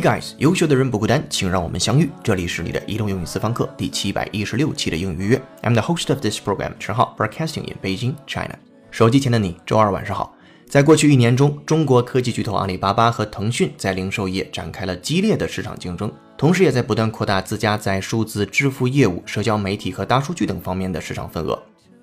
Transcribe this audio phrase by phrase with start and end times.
[0.00, 2.08] Guys，优秀的人不孤单，请让我们相遇。
[2.24, 5.42] 这里是你的移动英语私房课第七百一十六期的英语约。
[5.62, 8.54] I'm the host of this program，陈浩，broadcasting in Beijing, China。
[8.90, 10.34] 手机前的你，周二晚上好。
[10.66, 21.60] 在过去一年中，中国科技巨头阿里巴巴和腾讯在零售业展开了激烈的市场竞争，同时也在不断扩大自家在数字支付业务、社交媒体和大数据等方面的市场份额。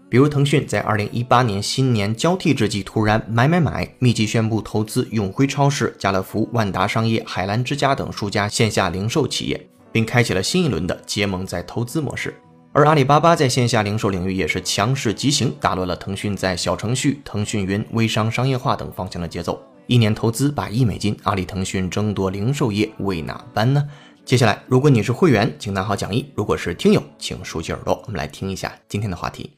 [0.09, 12.33] 比如，腾讯在2018年新年交替之际突然买买买，密集宣布投资永辉超市、家乐福、万达商业、海澜之家等数家线下零售企业，并开启了新一轮的结盟再投资模式。
[12.72, 19.61] 而阿里巴巴在线下零售领域也是强势急行，打乱了腾讯在小程序、腾讯云、微商商业化等方向的节奏。
[19.88, 23.83] 一年投资百亿美金，阿里、腾讯争夺零售业，为哪般呢？
[24.23, 29.56] 接下来，如果你是会员，请拿好讲义；如果是听友，请竖起耳朵，我们来听一下今天的话题。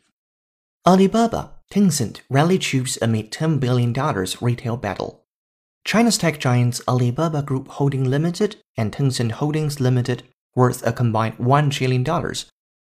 [0.87, 3.93] Alibaba Tencent rally troops amid $10 billion
[4.41, 5.25] retail battle.
[5.85, 10.23] China's tech giants Alibaba Group Holding Limited and Tencent Holdings Limited,
[10.55, 12.07] worth a combined $1 trillion,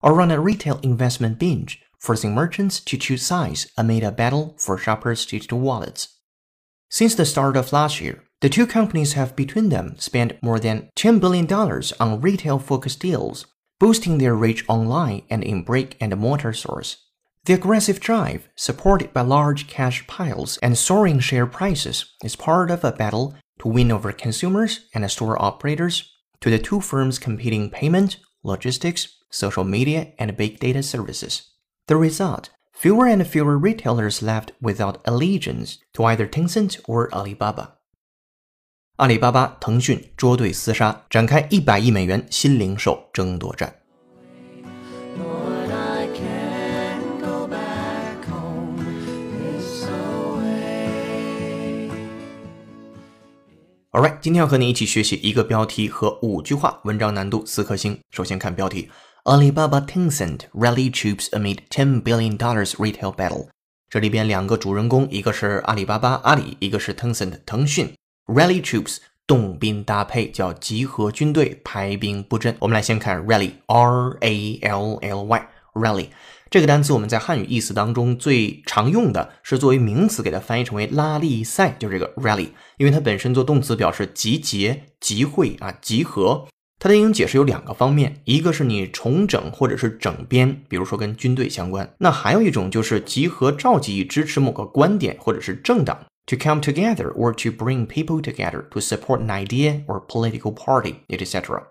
[0.02, 4.78] or run a retail investment binge, forcing merchants to choose sides amid a battle for
[4.78, 6.18] shoppers' digital wallets.
[6.90, 10.90] Since the start of last year, the two companies have between them spent more than
[10.98, 11.52] $10 billion
[12.00, 13.46] on retail focused deals,
[13.80, 16.98] boosting their reach online and in brick and mortar stores.
[17.45, 22.83] The aggressive drive, supported by large cash piles and soaring share prices, is part of
[22.85, 28.17] a battle to win over consumers and store operators to the two firms competing payment,
[28.43, 31.43] logistics, social media, and big data services.
[31.87, 37.75] The result fewer and fewer retailers left without allegiance to either Tencent or Alibaba.
[38.97, 43.80] 阿里巴巴、腾讯捉对厮杀，展开一百亿美元新零售争夺战。
[53.94, 58.00] Alright，今天要和你一起学习一个标题和五句话，文章难度四颗星。
[58.10, 58.90] 首先看标题
[59.26, 63.50] ：Alibaba Tencent rally troops amid ten billion dollars retail battle。
[63.90, 67.94] 这里边两个主人公，一个是阿里巴巴阿里，一个是 Tencent 腾讯。
[68.28, 72.56] Rally troops 动兵搭配，叫集合军队，排兵布阵。
[72.60, 76.08] 我们来先看 rally，R A L L Y，rally
[76.52, 86.46] 这个单词我们在汉语意思当中最常用的是作为名词，给它翻译成为拉力赛，就是这个 rally，因为它本身做动词表示集结、集会啊、集合。
[86.78, 96.06] 它的英语解释有两个方面，一个是你重整或者是整编，比如说跟军队相关；那还有一种就是集合、召集、支持某个观点或者是政党。
[96.28, 101.64] To come together or to bring people together to support an idea or political party, etc.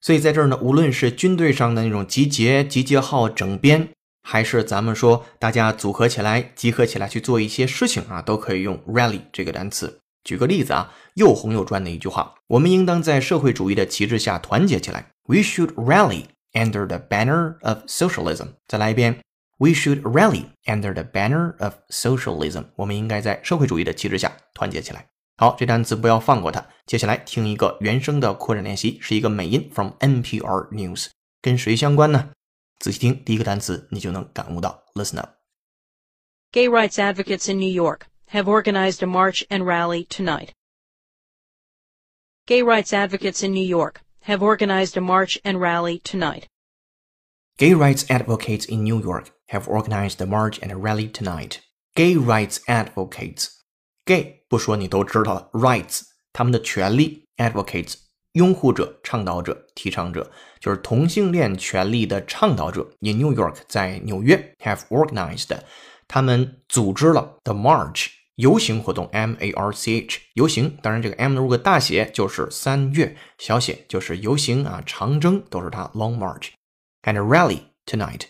[0.00, 3.90] 所以在这儿呢，无论是军队上的那种集结、集结号、整编，
[4.22, 10.00] 还是咱们说大家组合起来、集合起来去做一些事情啊，都可以用 rally 这个单词。
[10.24, 15.06] 举个例子啊，又红又专的一句话：我们应当在社会主义的旗帜下团结起来。
[15.26, 18.48] We should rally under the banner of socialism。
[18.68, 19.20] 再来一遍
[19.58, 22.66] ：We should rally under the banner of socialism。
[22.76, 25.06] 我们应该在社会主义的旗帜下团结起来。
[25.38, 26.64] 好，这单词不要放过它。
[26.86, 31.08] 接下来听一个原声的扩展练习，是一个美音 from NPR News，
[31.40, 32.30] 跟谁相关呢？
[32.81, 34.83] 仔细听，第一个单词你就能感悟到。
[34.93, 35.35] Listen up。
[36.51, 40.49] Gay rights advocates in New York have organized a march and rally tonight.
[42.45, 46.45] Gay rights advocates in New York have organized a march and rally tonight.
[47.57, 51.59] Gay rights advocates in New York have organized a march and a rally tonight.
[51.95, 53.49] Gay rights advocates,
[54.05, 57.95] gay 不说你都知道了，rights 他们的权利，advocates
[58.32, 62.88] 拥护者、倡导者、提倡者，就是同性恋权利的倡导者。
[63.00, 65.58] In New York，在纽约，have organized，
[66.08, 68.06] 他们组织了 the march
[68.36, 70.78] 游行活动，M A R C H 游行。
[70.80, 76.50] 当然，这个 M 如果大写就是三月，小写就是游行啊，长征都是它 long march。
[77.02, 78.22] and rally tonight，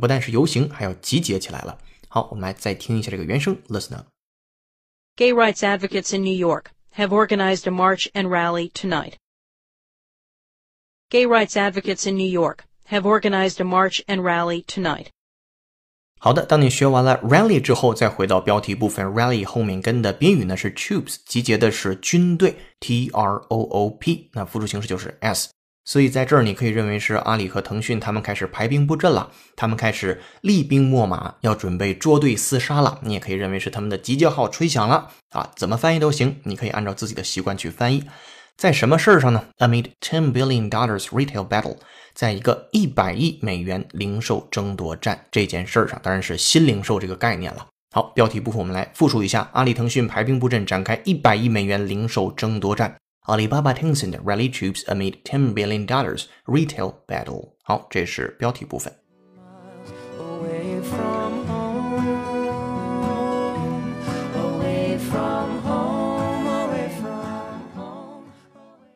[0.00, 1.78] 不但是游行，还要集结起来了。
[2.08, 6.64] 好，我们来再听一下这个原声 Listen，gay rights advocates in New York
[6.96, 9.14] have organized a march and rally tonight.
[11.14, 15.06] Gay rights advocates in New York have organized a march and rally tonight.
[16.18, 25.50] 好的，当你学完了 rally 之后，再回到标题部分，rally 后面跟的宾语呢是 troops，集结的是军队，T R O O P，那复数形式就是 s。
[25.84, 32.98] 所以在这儿，你可以认为是阿里和腾讯他们开始排兵布阵了，他们开始厉兵秣马，要准备捉对厮杀了。
[33.04, 38.02] 你也可以认为是他们的集结号吹响了啊，怎么翻译都行，你可以按照自己的习惯去翻译。
[38.56, 41.76] 在什么事儿上呢？Amid ten billion dollars retail battle，
[42.14, 47.66] 在一个一百亿美元零售争夺战这件事儿上，当然是新零售这个概念了。
[47.92, 52.96] 好，标题部分我们来复述一下：阿里、腾讯排兵布阵，展开一百亿美元零售争夺战。
[53.26, 57.54] Alibaba Tencent rally troops amid ten billion dollars retail battle。
[57.64, 58.92] 好，这是标题部分。
[60.20, 62.02] away from home,
[64.36, 65.53] away from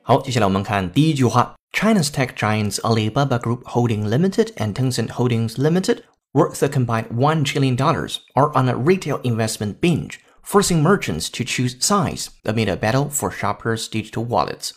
[0.07, 6.03] 好，接下来我们看第一句话：China's tech giants Alibaba Group Holding Limited and Tencent Holdings Limited,
[6.33, 11.43] worth a combined one trillion dollars, are on a retail investment binge, forcing merchants to
[11.43, 14.71] choose sides amid a battle for shoppers' digital wallets.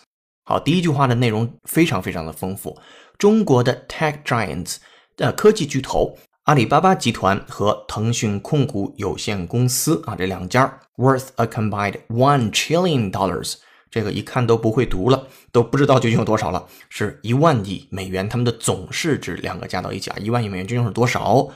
[0.45, 2.79] 好，第一句话的内容非常非常的丰富。
[3.19, 4.77] 中国的 tech giants
[5.17, 13.55] 的科技巨头阿里巴巴集团和腾讯控股有限公司啊，这两家 worth a combined one trillion dollars。
[13.92, 21.50] 这个一看都不会读了，都不知道究竟有多少了，是一万亿美元，他们的总市值两个加到一起啊，一万亿美元究竟是多少？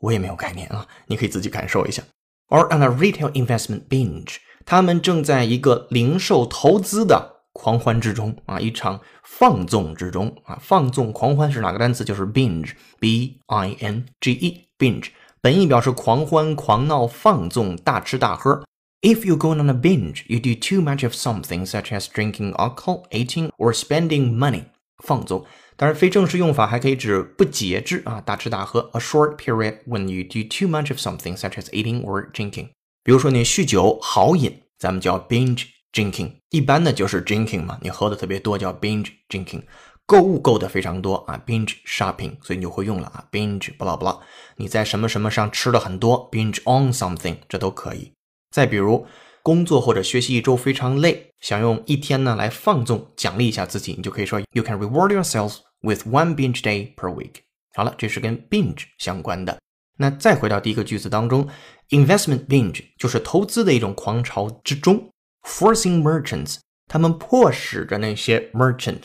[0.00, 2.02] 我也没有概念啊，你可以自己感受一下。
[2.48, 12.04] Or on a retail investment binge，他们正在一个零售投资的狂欢之中啊，一场放纵之中啊，放纵狂欢是哪个单词？
[12.04, 15.08] 就是 binge，b i n g e，binge，
[15.40, 18.62] 本意表示狂欢、狂闹、放纵、大吃大喝。
[19.03, 23.03] If you go on a binge, you do too much of something, such as drinking alcohol,
[23.11, 24.65] eating, or spending money.
[25.01, 25.45] 放纵，
[25.77, 28.89] 当然非正式用法还可以指不节制啊，大吃大喝。
[28.91, 32.71] A short period when you do too much of something, such as eating or drinking.
[33.01, 36.33] 比如说你酗酒豪饮，咱们叫 binge drinking。
[36.49, 39.63] 一般呢就是 drinking 嘛，你喝的特别多叫 binge drinking。
[40.05, 44.19] 购物购的非常多啊，binge shopping，所以你就会用了啊，binge 不啦不啦。
[44.57, 48.11] 你在什么什么上吃了很多，binge on something，这都可以。
[48.54, 49.04] 再比如，
[49.42, 57.40] 工作或者学习一周非常累，想用一天呢来放纵奖励一下自己，你就可以说 You can reward yourself with one binge day per week。
[57.74, 59.58] 好了，这是跟 binge 相关的。
[59.98, 61.48] 那再回到第一个句子当中
[61.90, 65.10] ，investment binge 就是投资的一种狂潮之中
[65.42, 69.00] ，forcing merchants，他们迫使着那些 merchant。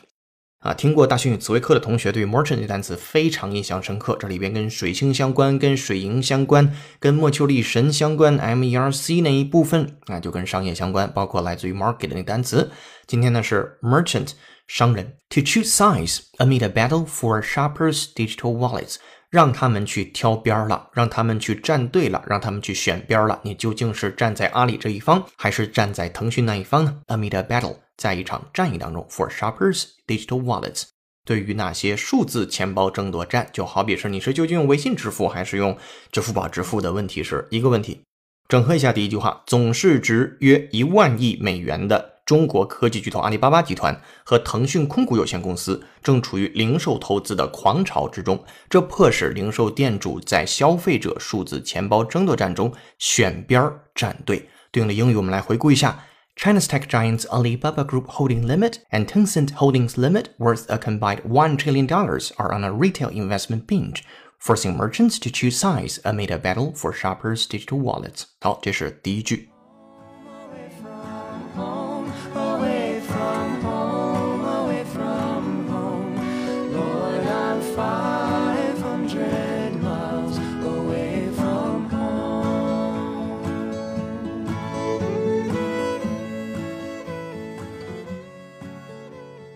[0.60, 4.18] 啊，听过大学语词汇课的同学对 merchant 这个单词非常印象深刻。
[4.20, 12.72] 这里边跟水星相关，跟水银相关，跟莫丘利神相关，M E R C 那一部分啊，就跟商业相关，包括来自于 market 的那单词。
[13.08, 14.32] 今天呢是 merchant
[14.68, 18.98] 商人，to choose sides amid a battle for shoppers' digital wallets，
[19.30, 23.40] 让他们去挑边儿了，让他们去站队了，让他们去选边儿了。
[23.44, 27.78] 你究竟是站在阿里这一方，还是站在腾讯那一方呢？Amid a battle。
[28.00, 30.84] 在一场战役当中，for shoppers digital wallets，
[31.26, 35.78] 对于那些数字钱包争夺战，就好比是你是究竟用微信支付还是用
[36.10, 38.02] 支付宝支付的问题是一个问题。
[38.48, 54.48] 整合一下第一句话，总市值约一万亿美元的中国科技巨头阿里巴巴集团和腾讯控股有限公司正处于零售投资的狂潮之中，这迫使零售店主在消费者数字钱包争夺战中选边站队。
[54.72, 56.06] 对应的英语我们来回顾一下。
[56.39, 61.89] China's tech giants Alibaba Group Holding Limit and Tencent Holdings Limit, worth a combined $1 trillion,
[61.93, 64.05] are on a retail investment binge,
[64.39, 68.25] forcing merchants to choose sides amid a battle for shoppers' digital wallets.
[68.41, 69.48] 好，这是第一句。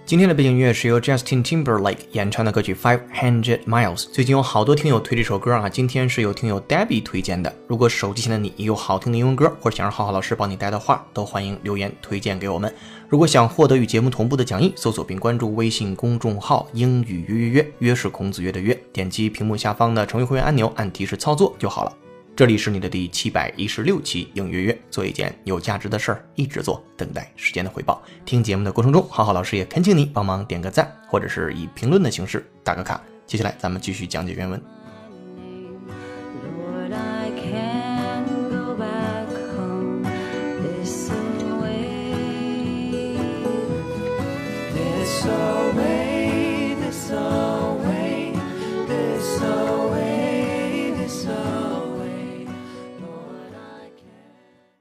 [0.06, 4.00] 今天的背景音乐是由 Justin Timberlake 演唱的歌曲《Five Hundred Miles》。
[4.12, 7.52] 最近有好多听友推这首歌啊，今天是有听友 Debbie 推荐的。
[7.70, 12.72] 如果手机前的你也有好听的英文歌，或者想让浩浩老师帮你带的话，都欢迎留言推荐给我们。
[13.08, 21.94] 如果想获得与节目同步的讲义，搜索并关注微信公众号“英语约约约”，约是孔子约的约，点击屏幕下方的成为会员按钮，按提示操作就好了。
[22.36, 28.02] 这里是你的第七百一十六期影约约，做一件有价值的事儿，一直做，等待时间的回报。
[28.26, 33.00] 听节目的过程中，浩浩老师也恳请你帮忙点个赞，或者是以评论的形式打个卡。
[33.28, 34.60] 接下来咱们继续讲解原文。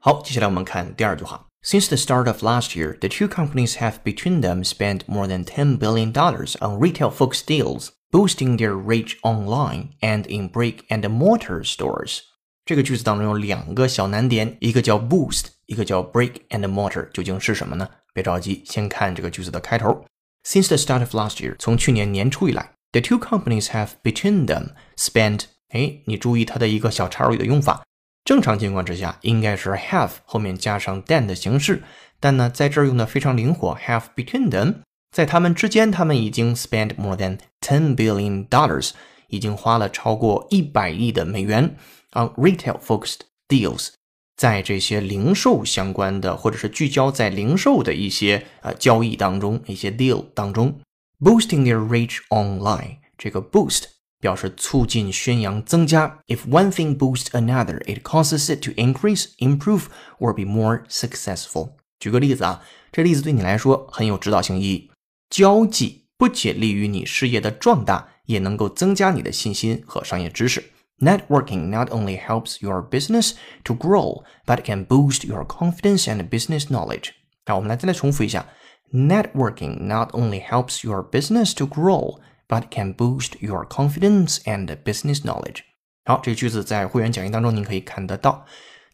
[0.02, 1.44] 好，接下来我们看第二句话。
[1.62, 5.78] Since the start of last year, the two companies have between them spent more than $10
[5.78, 12.20] billion on retail-focused deals, boosting their reach online and in brick and mortar stores.
[12.64, 17.88] 这个句子当中有两个小难点，一个叫 boost，一个叫 brick and mortar，究竟是什么呢？
[18.14, 20.04] 别着急，先看这个句子的开头。
[20.44, 25.46] Since the start of last year，从去年年初以来，the two companies have between them spent。
[25.70, 27.82] 哎，你注意它的一个小插入语的用法。
[28.25, 31.83] 正常情况之下，应该是 have 后面加上 than 的形式，
[32.19, 34.75] 但呢，在这儿用的非常灵活，have between them，
[35.11, 38.91] 在他们之间，他们已经 spend more than ten billion dollars，
[39.27, 41.75] 已经花了超过一百亿的美元
[42.13, 43.89] on retail-focused deals。
[44.35, 50.79] 在这些零售相关的，或者是聚焦在零售的一些呃交易当中，一些 deal 当中
[51.19, 52.97] ，boosting their reach online。
[53.15, 53.83] 这个 boost
[54.22, 56.20] 表示促进、宣扬、增加。
[56.26, 59.84] If one thing boosts another, it causes it to increase, improve,
[60.18, 61.70] or be more successful。
[62.00, 64.90] 举个例子啊，这例子对你来说很有指导性意义。
[65.30, 70.64] 交际不仅利于你事业的壮大，也能够增加你的信心和商业知识。
[71.00, 77.10] Networking not only helps your business to grow, but can boost your confidence and business knowledge.
[77.46, 78.46] 好，我们来再来重复一下。
[78.92, 82.18] Networking not only helps your business to grow,
[82.53, 85.61] but can boost your confidence and business knowledge.
[86.05, 88.45] 好，这个句子在会员讲义当中您可以看得到。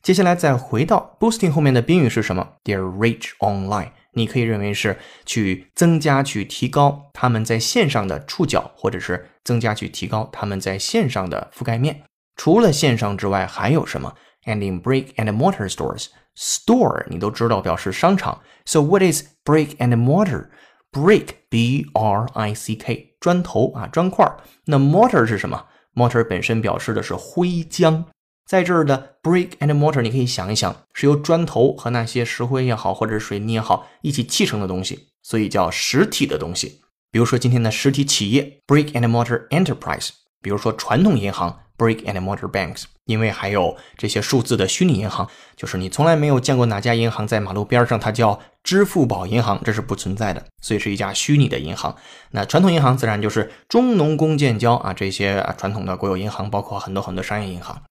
[0.02, 3.90] 接下来再回到 boosting 后面的宾语是什么？Their reach online。
[4.14, 12.04] 你可以认为是去增加、去提高他们在线上的触角，或者是增加、去提高他们在线上的覆盖面。
[12.38, 18.42] 除了线上之外，还有什么？And in brick and mortar stores, store 你都知道表示商场。
[18.66, 20.48] So what is brick and mortar?
[20.92, 24.26] Brick, B-R-I-C-K，砖头啊，砖块。
[24.66, 28.06] 那 mortar 是什么？mortar 本身表示的是灰浆。
[28.46, 36.82] 在这儿的 brick and mortar，你可以想一想，是由砖头和那些石灰也好，或者水泥也好一起砌成的东西，所以叫实体的东西。
[37.12, 40.10] 比如说今天的实体企业 brick and mortar enterprise，
[40.42, 51.96] 比如说传统银行 brick and mortar banks，因为还有这些数字的虚拟银行，就是你从来没有见过哪家银行在马路边上它叫支付宝银行，这是不存在的，所以是一家虚拟的银行。
[52.32, 57.82] 那传统银行自然就是中农工建交啊这些啊传统的国有银行，包括很多很多商业银行。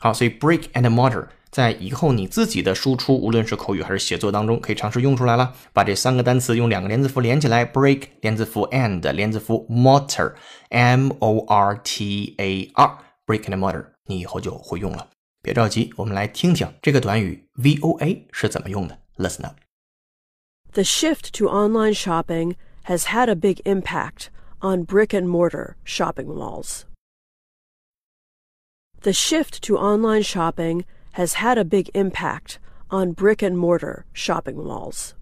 [0.00, 5.52] 好，所以 brick and mortar 在以后你自己的输出，无论是口语还是写作当中，可以尝试用出来了。
[5.72, 11.08] 把这三个单词用两个连字符连起来，break 连字符 and 连字符 mortar，M-O-R-T-A-R
[13.27, 15.09] r，break and mortar，你以后就会用了。
[15.41, 18.99] 别着急，我们来听听这个短语 VOA 是怎么用的。
[19.17, 19.57] Listen up.
[20.71, 26.33] The shift to online shopping has had a big impact on brick and mortar shopping
[26.33, 26.85] malls.
[29.01, 30.85] The shift to online shopping
[31.15, 32.59] has had a big impact
[32.89, 35.13] on brick and mortar shopping malls.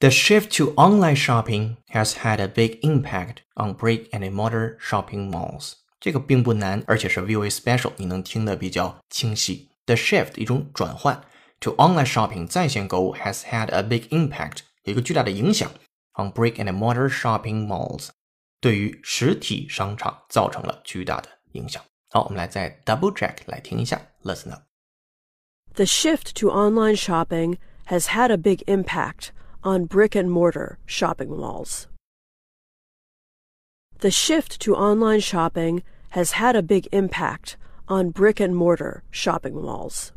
[0.00, 5.28] The shift to online shopping has had a big impact on brick and mortar shopping
[5.28, 5.76] malls.
[6.02, 9.70] 这个并不难，而且是 VOA special，你能听得比较清晰。
[9.86, 11.24] The shift 一种转换，
[11.60, 15.70] to online shopping 在线购物 has had a big impact 有一个巨大的影响
[16.14, 18.08] on brick and mortar shopping malls，
[18.60, 21.82] 对于实体商场造成了巨大的影响。
[22.10, 24.62] 好，我们来再 double check 来听一下，listen up。
[25.74, 29.30] The shift to online shopping has had a big impact
[29.62, 31.84] on brick and mortar shopping malls.
[34.00, 35.82] The shift to online shopping
[36.13, 37.55] has had a big impact
[37.87, 40.09] on brick and mortar shopping malls.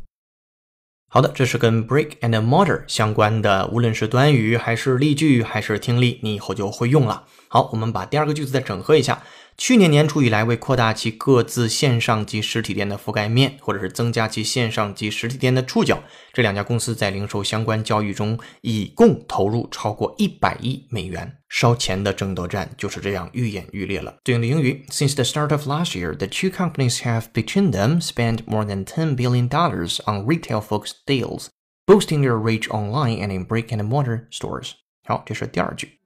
[1.09, 7.23] 好的，这是跟 brick and mortar 相关的，无论是短语还是例句还是听力，你以后就会用了。
[7.47, 9.23] 好，我们把第二个句子再整合一下。
[9.57, 21.39] 去年年初以来，为扩大其各自线上及实体店的覆盖面，或者是增加其线上及实体店的触角，这两家公司在零售相关交易中一共投入超过一百亿美元。
[21.49, 24.15] 烧钱的争夺战就是这样愈演愈烈了。
[24.23, 29.15] 对应的英语：Since the start of last year, the two companies have between them spent more than ten
[29.15, 31.47] billion dollars on retail-focused deals,
[31.87, 34.73] boosting their reach online and in brick-and-mortar stores.
[35.03, 35.96] 好，这是第二句。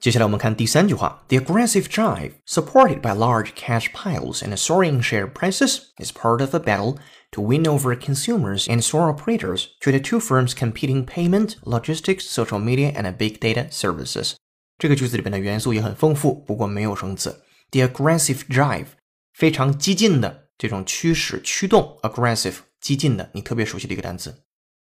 [0.00, 6.54] 接下来我们看第三句话：The aggressive drive, supported by large cash piles and soaring share prices, is part of
[6.54, 6.98] a battle
[7.30, 12.58] to win over consumers and store operators to the two firms competing payment, logistics, social
[12.58, 14.34] media, and big data services.
[14.76, 17.42] 这个句子里边的元素也很丰富，不过没有生词。
[17.70, 18.88] The aggressive drive，
[19.32, 24.42] 非常激进的这种驱使、驱动，aggressive 激进的，你特别熟悉的一个单词。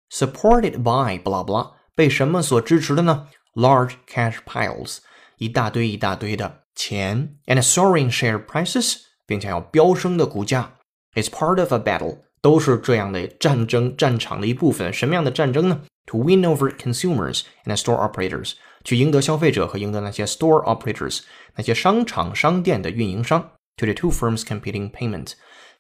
[0.10, 5.00] Supported by blah blah，被什么所支持的呢 ？Large cash piles，
[5.38, 10.74] 一大堆一大堆的钱，and soaring share prices，并且要飙升的股价。
[11.14, 14.94] It's part of a battle，都是这样的战争战场的一部分。
[14.94, 15.82] 什么样的战争呢？
[16.08, 21.22] To win over consumers and store operators，去赢得消费者和赢得那些 store operators，
[21.56, 23.52] 那些商场商店的运营商。
[23.78, 25.34] to the two firms competing payment。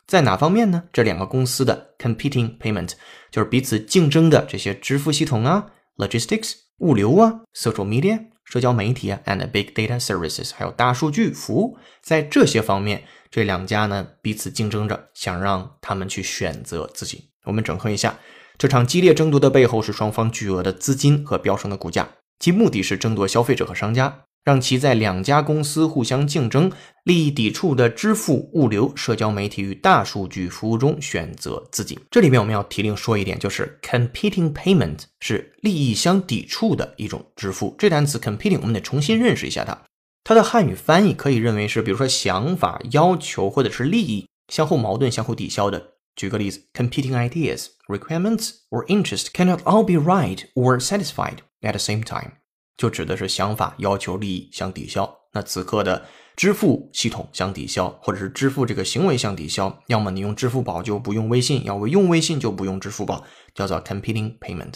[0.08, 0.84] 在哪方面呢？
[0.92, 2.94] 这两个公司的 competing payment
[3.30, 5.68] 就是彼此竞争的这些支付系统啊，
[5.98, 17.31] logistics 物流啊，social media 社交媒体啊，and big data services 还有大数据服务，在这些方面，这两家呢彼此竞争着，想让他们去选择自己。
[17.45, 18.19] 我们整合一下，
[18.59, 24.25] 这场激烈争夺的背后是双方巨额的资金和飙升的股价，其目的是争夺消费者和商家。
[24.47, 26.71] 让其在两家公司互相竞争、
[27.03, 31.99] 利益抵触的支付、物流、社交媒体与大数据服务中选择自己。
[32.13, 37.75] 这里面我们要提另说一点，就是 competing payment 是利益相抵触的一种支付。
[37.77, 39.77] 这单词 competing 我们得重新认识一下它。
[40.23, 45.95] 它的汉语翻译可以认为是，比如说想法、要求或者是利益相互矛盾、相互抵消的。
[46.15, 52.31] 举个例子，competing ideas, requirements or interests cannot all be right or satisfied at the same time.
[52.77, 55.13] 就指的是想法、要求、利益相抵消。
[55.33, 56.05] 那此刻的
[56.35, 59.83] 支付系统相抵消，或者是支付这个行为相抵消。
[59.87, 64.75] 要么你用支付宝就不用微信，要么用微信就不用支付宝，叫做 competing payment。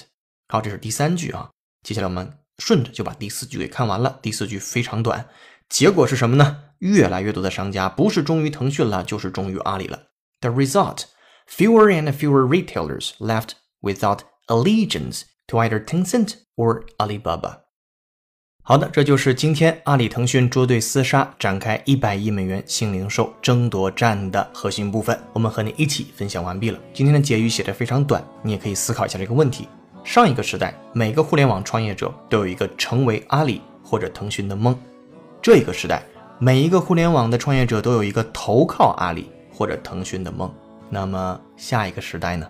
[0.48, 1.50] 好，这是第三句啊。
[1.82, 4.18] 接下来我们顺着就把第四句给看完了。
[4.20, 5.26] 第四句非常短，
[5.68, 6.64] 结果是什么呢？
[6.80, 10.08] 越来越多的商家不是忠于腾讯了，就是忠于阿里了。
[10.40, 11.04] The result:
[11.48, 17.60] fewer and fewer retailers left without allegiance to either Tencent or Alibaba.
[18.62, 25.18] 好的，这就是今天阿里、腾讯捉对厮杀，展开一百亿美元新零售争夺战的核心部分。
[25.32, 26.78] 我们和你一起分享完毕了。
[26.92, 29.66] 今天的结语写的非常短，你也可以思考一下这个问题：
[30.04, 34.74] 上一个时代，每个互联网创业者都有一个成为阿里或者腾讯的梦；
[35.42, 36.02] 这一个时代，
[36.38, 40.52] 每一个互联网的创业者都有一个投靠阿里或者腾讯的梦。
[40.88, 42.46] 那么下一个时代呢？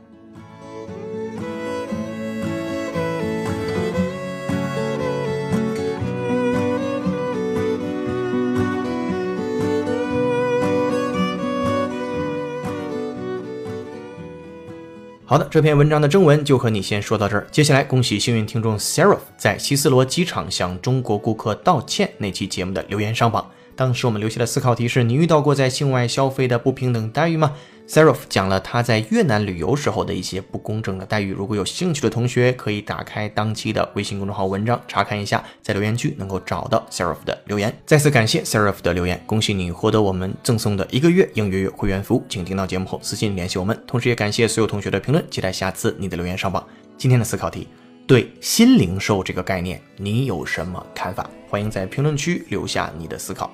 [15.31, 17.47] 好的，这篇文章的正文就和你先说到这儿。
[17.53, 23.49] 接下来，恭喜幸运听众 Sarah 在希斯罗机场向中国顾客道歉那期节目的留言上榜。
[23.77, 27.53] 当时我们留下的思考题是：你遇到过在境外消费的不平等待遇吗
[27.91, 31.33] ？Sarah 讲了他在越南旅游时候的一些不公正的待遇。
[31.33, 37.77] 如果有兴趣的同学，可以打开当期的微信公众号文章查看一下，在留言区能够找到 Sarah 的留言。
[37.85, 42.25] 再次感谢 Sarah 的留言，恭喜你获得我们赠送的一个月应月月会员服务。
[42.29, 43.77] 请听到节目后私信联系我们。
[43.89, 46.65] 同时也感谢所有同学的评论，期待下次你的留言上榜。
[46.97, 47.67] 今天的思考题：
[48.07, 51.29] 对新零售这个概念，你有什么看法？
[51.49, 53.51] 欢迎在评论区留下你的思考。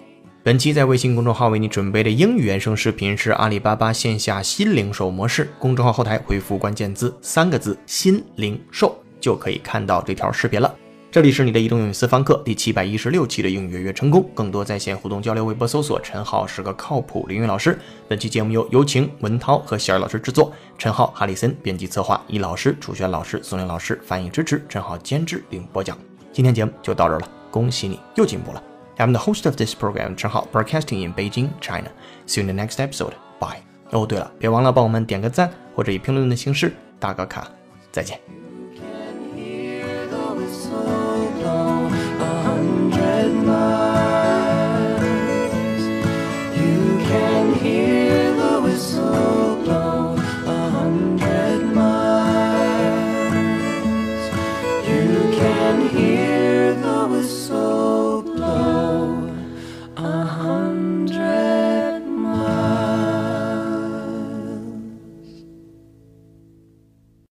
[0.46, 5.50] 本期在微信公众号为你准备的英语原声视频是阿里巴巴线下新零售模式。
[5.58, 10.72] 公众号后台回复关键字三个字“新零售”就可以看到这条视频了。
[11.10, 14.24] 这里是你的移动英语私房课第七百一十六期的英语月月成功。
[14.36, 17.76] 更多在线互动交流，微博搜索“陈浩是个靠谱英语老师”。
[18.06, 25.98] 本期节目由有请文涛和小雨老师制作，陈浩、哈里森编辑策划，易老师、楚轩老师、宋林老师翻译支持，陈浩监制并播讲。
[26.32, 28.62] 今天节目就到这儿了，恭喜你又进步了。
[28.97, 31.91] I'm the host of this program, Chen Hao, broadcasting in Beijing, China.
[32.27, 33.13] See you in the next episode.
[33.39, 33.63] Bye.
[33.91, 37.47] 哦，对了，别忘了帮我们点个赞，或者以评论的形式打个卡。
[37.91, 38.44] 再见。